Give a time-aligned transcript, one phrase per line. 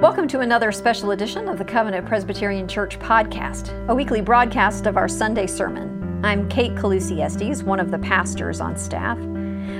[0.00, 4.96] Welcome to another special edition of the Covenant Presbyterian Church podcast, a weekly broadcast of
[4.96, 6.24] our Sunday sermon.
[6.24, 9.18] I'm Kate Calusi Estes, one of the pastors on staff.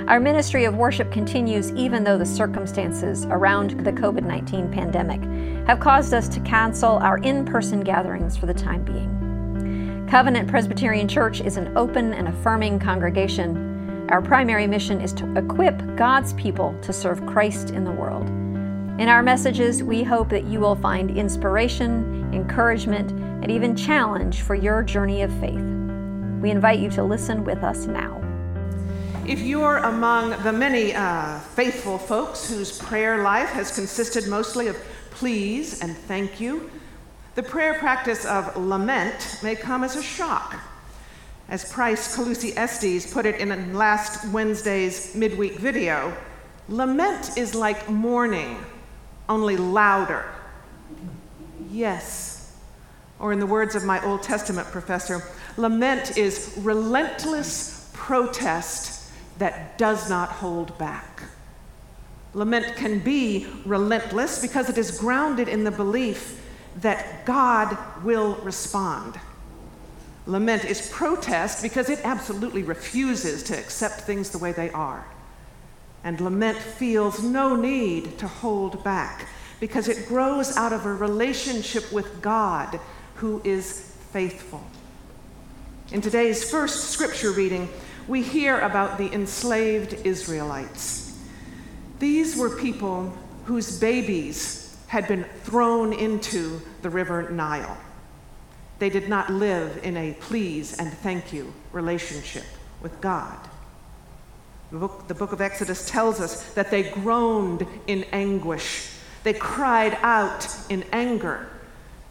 [0.09, 5.23] Our ministry of worship continues even though the circumstances around the COVID 19 pandemic
[5.67, 10.07] have caused us to cancel our in person gatherings for the time being.
[10.11, 14.07] Covenant Presbyterian Church is an open and affirming congregation.
[14.11, 18.31] Our primary mission is to equip God's people to serve Christ in the world.
[19.01, 23.13] In our messages, we hope that you will find inspiration, encouragement,
[23.43, 25.65] and even challenge for your journey of faith.
[26.43, 28.23] We invite you to listen with us now.
[29.27, 34.77] If you're among the many uh, faithful folks whose prayer life has consisted mostly of
[35.13, 36.71] please and thank you,
[37.37, 40.61] the prayer practice of lament may come as a shock.
[41.49, 46.15] As Price Calusi Estes put it in last Wednesday's midweek video,
[46.69, 48.59] lament is like mourning
[49.31, 50.27] only louder.
[51.71, 52.55] Yes.
[53.19, 55.23] Or, in the words of my Old Testament professor,
[55.57, 61.23] lament is relentless protest that does not hold back.
[62.35, 66.41] Lament can be relentless because it is grounded in the belief
[66.77, 69.19] that God will respond.
[70.27, 75.05] Lament is protest because it absolutely refuses to accept things the way they are.
[76.03, 79.29] And lament feels no need to hold back
[79.61, 82.81] because it grows out of a relationship with God
[83.17, 84.63] who is faithful.
[85.93, 87.69] In today's first scripture reading,
[88.09, 91.19] we hear about the enslaved Israelites.
[91.99, 93.13] These were people
[93.45, 97.77] whose babies had been thrown into the river Nile.
[98.79, 102.45] They did not live in a please and thank you relationship
[102.81, 103.37] with God.
[104.71, 108.91] The book, the book of Exodus tells us that they groaned in anguish.
[109.25, 111.49] They cried out in anger.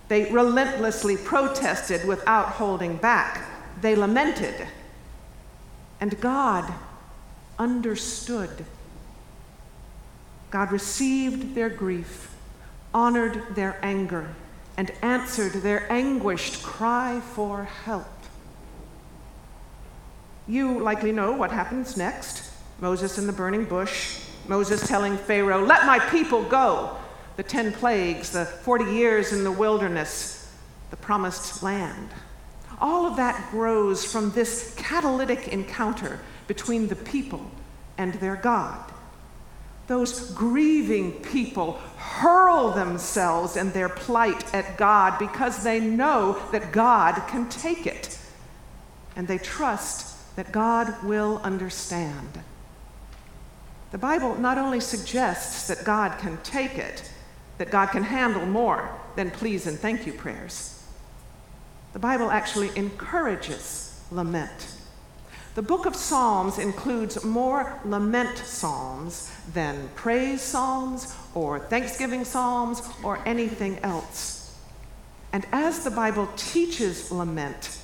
[0.09, 3.45] They relentlessly protested without holding back.
[3.81, 4.67] They lamented.
[6.02, 6.73] And God
[7.58, 8.65] understood.
[10.52, 12.33] God received their grief,
[12.93, 14.36] honored their anger,
[14.76, 18.08] and answered their anguished cry for help.
[20.47, 22.48] You likely know what happens next.
[22.81, 26.95] Moses in the burning bush, Moses telling Pharaoh, Let my people go.
[27.35, 30.51] The 10 plagues, the 40 years in the wilderness,
[30.89, 32.09] the promised land.
[32.81, 37.49] All of that grows from this catalytic encounter between the people
[37.97, 38.91] and their God.
[39.87, 47.15] Those grieving people hurl themselves in their plight at God because they know that God
[47.27, 48.19] can take it.
[49.15, 52.43] And they trust that God will understand.
[53.92, 57.11] The Bible not only suggests that God can take it,
[57.58, 60.83] that God can handle more than please and thank you prayers,
[61.94, 64.76] the Bible actually encourages lament.
[65.55, 73.20] The book of Psalms includes more lament psalms than praise psalms or thanksgiving psalms or
[73.26, 74.56] anything else.
[75.33, 77.80] And as the Bible teaches lament,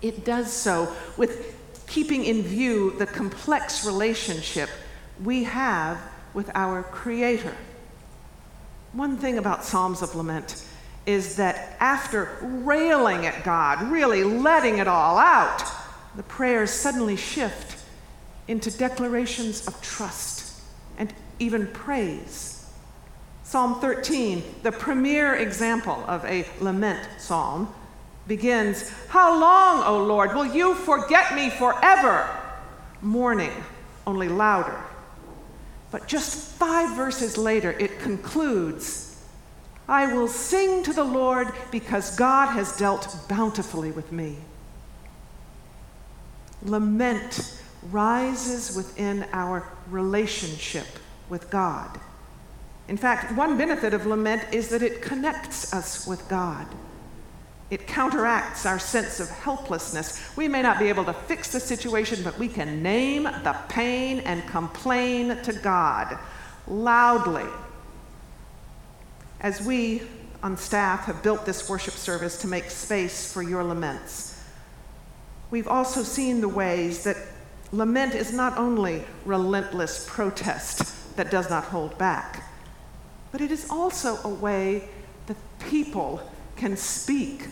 [0.00, 1.54] it does so with
[1.86, 4.70] keeping in view the complex relationship
[5.22, 6.00] we have
[6.34, 7.56] with our Creator.
[8.92, 10.64] One thing about Psalms of Lament
[11.06, 15.62] is that after railing at God, really letting it all out,
[16.16, 17.82] the prayers suddenly shift
[18.48, 20.60] into declarations of trust
[20.98, 22.68] and even praise.
[23.44, 27.72] Psalm 13, the premier example of a lament psalm,
[28.28, 32.28] begins How long, O Lord, will you forget me forever?
[33.02, 33.52] Mourning,
[34.06, 34.80] only louder.
[35.90, 39.10] But just five verses later, it concludes
[39.88, 44.36] I will sing to the Lord because God has dealt bountifully with me.
[46.62, 50.86] Lament rises within our relationship
[51.28, 51.98] with God.
[52.86, 56.66] In fact, one benefit of lament is that it connects us with God.
[57.70, 60.36] It counteracts our sense of helplessness.
[60.36, 64.20] We may not be able to fix the situation, but we can name the pain
[64.20, 66.18] and complain to God
[66.66, 67.46] loudly.
[69.40, 70.02] As we
[70.42, 74.42] on staff have built this worship service to make space for your laments,
[75.52, 77.16] we've also seen the ways that
[77.70, 82.42] lament is not only relentless protest that does not hold back,
[83.30, 84.88] but it is also a way
[85.26, 85.36] that
[85.68, 86.20] people
[86.56, 87.46] can speak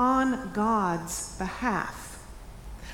[0.00, 2.26] on God's behalf.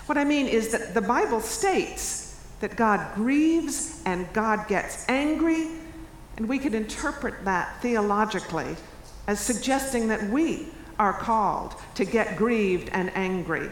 [0.06, 5.69] What I mean is that the Bible states that God grieves and God gets angry
[6.37, 8.76] And we could interpret that theologically
[9.26, 10.69] as suggesting that we
[10.99, 13.70] are called to get grieved and angry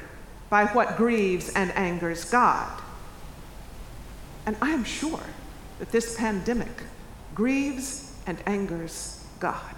[0.48, 2.80] by what grieves and angers God.
[4.46, 5.24] And I am sure
[5.78, 6.84] that this pandemic
[7.34, 9.74] grieves and angers God.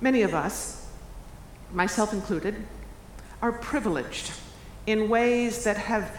[0.00, 0.87] Many of us,
[1.72, 2.54] myself included,
[3.42, 4.32] are privileged
[4.86, 6.16] in ways that have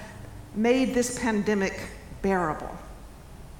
[0.55, 1.79] made this pandemic
[2.21, 2.75] bearable.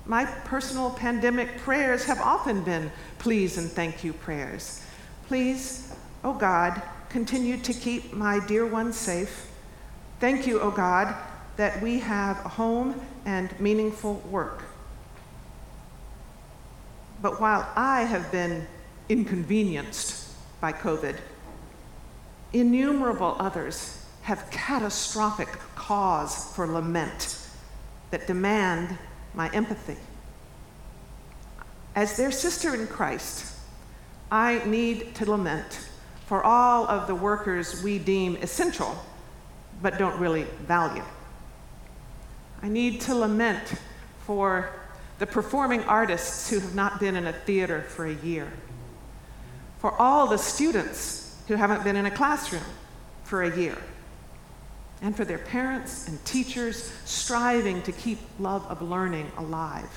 [0.06, 4.82] My personal pandemic prayers have often been please and thank you prayers.
[5.28, 5.94] Please,
[6.24, 9.48] oh God, continue to keep my dear ones safe.
[10.20, 11.16] Thank you, oh God,
[11.58, 14.64] that we have a home and meaningful work.
[17.22, 18.66] But while I have been
[19.10, 21.18] inconvenienced by COVID,
[22.54, 27.38] innumerable others have catastrophic cause for lament
[28.12, 28.98] that demand
[29.34, 29.98] my empathy.
[31.96, 33.56] As their sister in Christ,
[34.32, 35.88] I need to lament
[36.28, 38.96] for all of the workers we deem essential
[39.82, 41.04] but don't really value.
[42.62, 43.74] I need to lament
[44.26, 44.70] for
[45.18, 48.52] the performing artists who have not been in a theater for a year,
[49.80, 52.64] for all the students who haven't been in a classroom
[53.24, 53.76] for a year,
[55.02, 59.90] and for their parents and teachers striving to keep love of learning alive.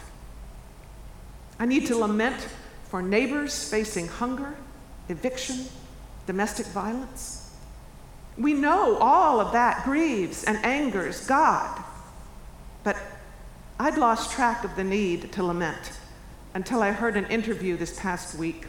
[1.59, 2.49] I need to lament
[2.89, 4.57] for neighbors facing hunger,
[5.11, 5.67] eviction,
[6.27, 7.55] domestic violence.
[8.39, 11.85] We know all of that grieves and angers God,
[12.83, 12.97] but
[13.79, 15.93] I'd lost track of the need to lament
[16.55, 18.69] until I heard an interview this past week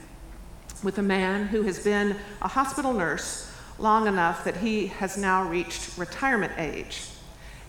[0.82, 5.48] with a man who has been a hospital nurse long enough that he has now
[5.48, 7.08] reached retirement age.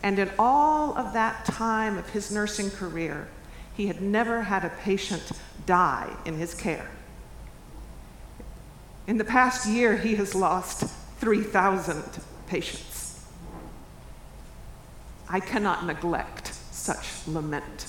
[0.03, 3.29] And in all of that time of his nursing career,
[3.75, 5.33] he had never had a patient
[5.67, 6.89] die in his care.
[9.07, 12.03] In the past year, he has lost 3,000
[12.47, 13.25] patients.
[15.29, 17.87] I cannot neglect such lament.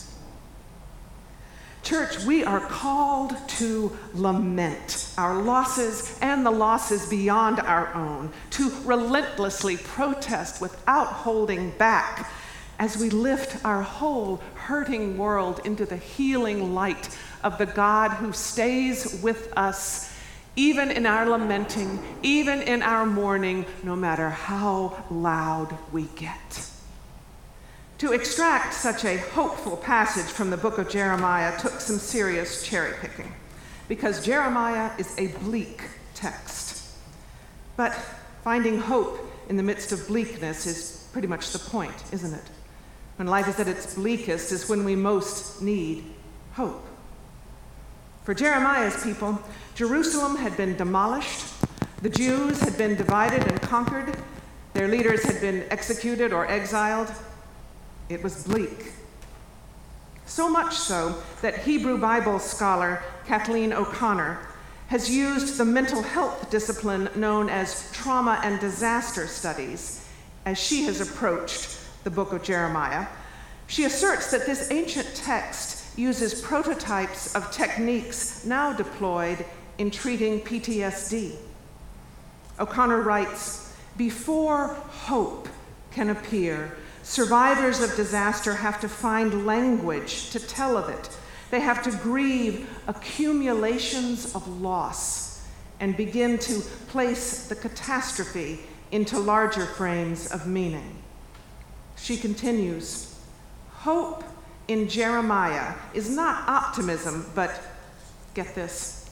[1.86, 8.72] Church, we are called to lament our losses and the losses beyond our own, to
[8.86, 12.32] relentlessly protest without holding back
[12.80, 18.34] as we lift our whole hurting world into the healing light of the God who
[18.34, 20.12] stays with us,
[20.56, 26.72] even in our lamenting, even in our mourning, no matter how loud we get.
[28.00, 32.94] To extract such a hopeful passage from the book of Jeremiah took some serious cherry
[33.00, 33.32] picking,
[33.88, 35.82] because Jeremiah is a bleak
[36.14, 36.92] text.
[37.78, 37.94] But
[38.44, 42.44] finding hope in the midst of bleakness is pretty much the point, isn't it?
[43.16, 46.04] When life is at its bleakest, is when we most need
[46.52, 46.86] hope.
[48.26, 49.42] For Jeremiah's people,
[49.74, 51.46] Jerusalem had been demolished,
[52.02, 54.18] the Jews had been divided and conquered,
[54.74, 57.10] their leaders had been executed or exiled.
[58.10, 58.94] It was bleak.
[60.26, 64.40] So much so that Hebrew Bible scholar Kathleen O'Connor
[64.88, 70.08] has used the mental health discipline known as trauma and disaster studies
[70.46, 73.08] as she has approached the book of Jeremiah.
[73.68, 79.44] She asserts that this ancient text uses prototypes of techniques now deployed
[79.78, 81.36] in treating PTSD.
[82.60, 85.50] O'Connor writes Before hope
[85.92, 91.16] can appear, survivors of disaster have to find language to tell of it.
[91.52, 95.48] They have to grieve accumulations of loss
[95.80, 98.60] and begin to place the catastrophe
[98.92, 101.04] into larger frames of meaning.
[101.96, 103.16] She continues
[103.70, 104.24] Hope
[104.68, 107.62] in Jeremiah is not optimism, but
[108.34, 109.08] get this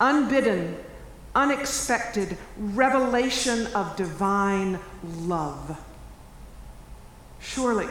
[0.00, 0.76] unbidden,
[1.34, 5.78] unexpected revelation of divine love.
[7.46, 7.88] Surely,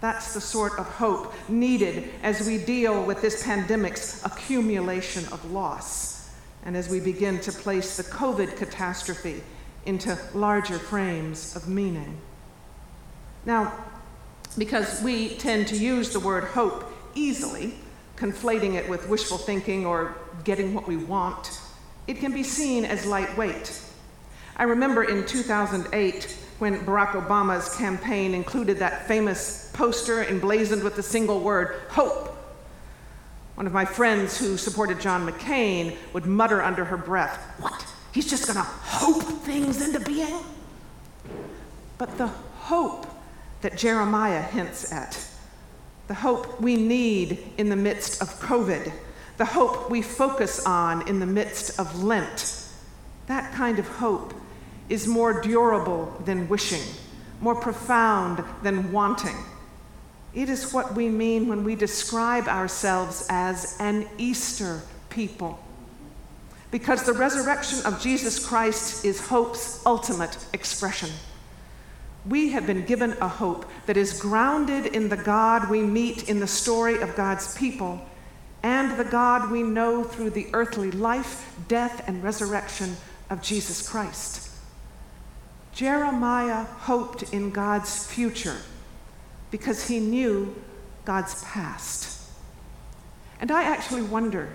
[0.00, 6.30] that's the sort of hope needed as we deal with this pandemic's accumulation of loss
[6.64, 9.42] and as we begin to place the COVID catastrophe
[9.84, 12.18] into larger frames of meaning.
[13.44, 13.72] Now,
[14.56, 17.74] because we tend to use the word hope easily,
[18.16, 21.60] conflating it with wishful thinking or getting what we want,
[22.06, 23.80] it can be seen as lightweight.
[24.56, 31.02] I remember in 2008 when Barack Obama's campaign included that famous poster emblazoned with the
[31.02, 32.30] single word, hope.
[33.54, 37.86] One of my friends who supported John McCain would mutter under her breath, What?
[38.12, 40.44] He's just gonna hope things into being?
[41.98, 43.06] But the hope
[43.62, 45.18] that Jeremiah hints at
[46.06, 48.92] the hope we need in the midst of COVID,
[49.36, 52.62] the hope we focus on in the midst of Lent.
[53.26, 54.34] That kind of hope
[54.88, 56.82] is more durable than wishing,
[57.40, 59.36] more profound than wanting.
[60.34, 65.58] It is what we mean when we describe ourselves as an Easter people.
[66.70, 71.10] Because the resurrection of Jesus Christ is hope's ultimate expression.
[72.28, 76.40] We have been given a hope that is grounded in the God we meet in
[76.40, 78.04] the story of God's people
[78.64, 82.96] and the God we know through the earthly life, death, and resurrection
[83.28, 84.43] of Jesus Christ.
[85.74, 88.58] Jeremiah hoped in God's future
[89.50, 90.54] because he knew
[91.04, 92.30] God's past.
[93.40, 94.54] And I actually wonder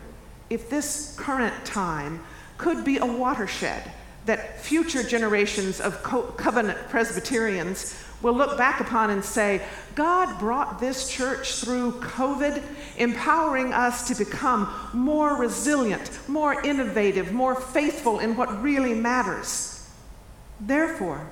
[0.50, 2.22] if this current time
[2.58, 3.92] could be a watershed
[4.26, 9.62] that future generations of covenant Presbyterians will look back upon and say,
[9.96, 12.62] God brought this church through COVID,
[12.98, 19.79] empowering us to become more resilient, more innovative, more faithful in what really matters.
[20.60, 21.32] Therefore,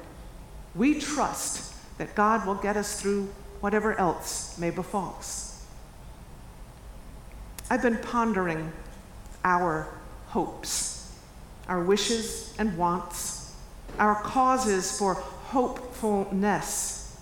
[0.76, 3.30] we trust that God will get us through
[3.60, 5.66] whatever else may befall us.
[7.70, 8.72] I've been pondering
[9.44, 9.94] our
[10.28, 11.14] hopes,
[11.68, 13.56] our wishes and wants,
[14.00, 17.20] our causes for hopefulness,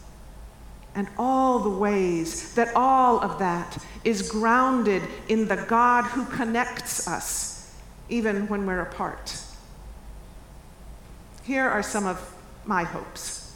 [0.93, 7.07] and all the ways that all of that is grounded in the God who connects
[7.07, 7.73] us,
[8.09, 9.37] even when we're apart.
[11.45, 12.33] Here are some of
[12.65, 13.55] my hopes.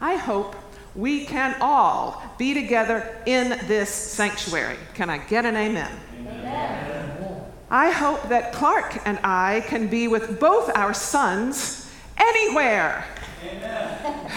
[0.00, 0.56] I hope
[0.96, 4.76] we can all be together in this sanctuary.
[4.94, 5.92] Can I get an amen?
[6.20, 7.44] amen?
[7.70, 13.04] I hope that Clark and I can be with both our sons anywhere.
[13.44, 14.32] Amen.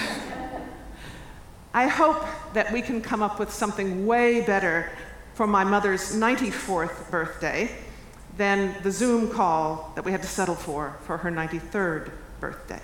[1.74, 4.92] I hope that we can come up with something way better
[5.34, 7.72] for my mother's 94th birthday
[8.38, 12.82] than the Zoom call that we had to settle for for her 93rd birthday.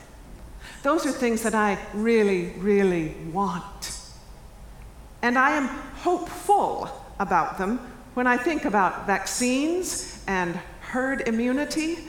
[0.83, 3.99] Those are things that I really, really want.
[5.21, 6.89] And I am hopeful
[7.19, 7.79] about them
[8.13, 11.99] when I think about vaccines and herd immunity,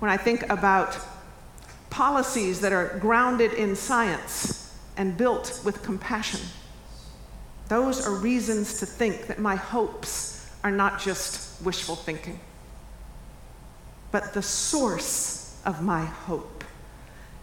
[0.00, 0.98] when I think about
[1.90, 6.40] policies that are grounded in science and built with compassion.
[7.68, 12.38] Those are reasons to think that my hopes are not just wishful thinking,
[14.12, 16.62] but the source of my hope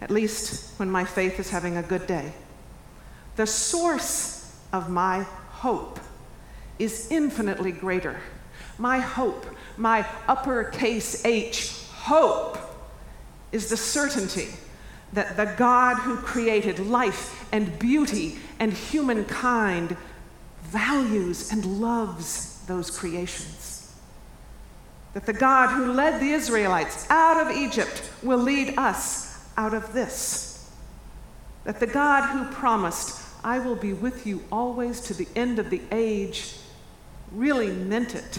[0.00, 2.32] at least when my faith is having a good day.
[3.36, 6.00] The source of my hope
[6.78, 8.18] is infinitely greater.
[8.78, 9.46] My hope,
[9.76, 12.58] my uppercase H, hope,
[13.52, 14.48] is the certainty
[15.12, 19.96] that the God who created life and beauty and humankind
[20.62, 23.69] values and loves those creations.
[25.14, 29.92] That the God who led the Israelites out of Egypt will lead us out of
[29.92, 30.50] this
[31.64, 35.70] that the God who promised, I will be with you always to the end of
[35.70, 36.56] the age,
[37.32, 38.38] really meant it.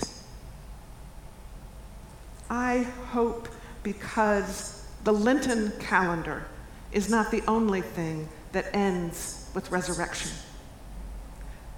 [2.50, 2.80] I
[3.12, 3.48] hope
[3.84, 6.46] because the Lenten calendar
[6.92, 10.32] is not the only thing that ends with resurrection.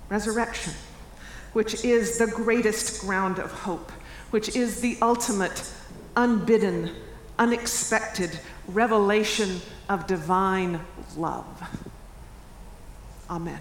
[0.09, 0.73] Resurrection,
[1.53, 3.91] which is the greatest ground of hope,
[4.33, 5.71] which is the ultimate,
[6.15, 6.89] unbidden,
[7.37, 10.79] unexpected revelation of divine
[11.15, 11.61] love.
[13.29, 13.59] Amen.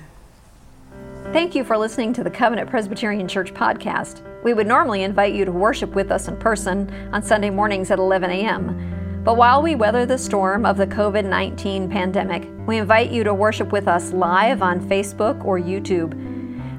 [1.24, 4.22] Thank you for listening to the Covenant Presbyterian Church podcast.
[4.42, 7.98] We would normally invite you to worship with us in person on Sunday mornings at
[7.98, 9.20] 11 a.m.
[9.24, 13.34] But while we weather the storm of the COVID 19 pandemic, we invite you to
[13.34, 16.14] worship with us live on Facebook or YouTube.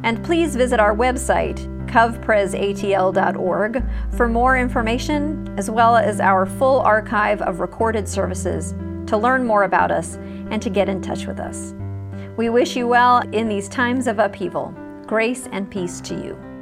[0.03, 3.83] And please visit our website, covpresatl.org
[4.17, 8.73] for more information, as well as our full archive of recorded services,
[9.05, 10.15] to learn more about us
[10.49, 11.75] and to get in touch with us.
[12.35, 14.73] We wish you well in these times of upheaval.
[15.05, 16.52] Grace and peace to you.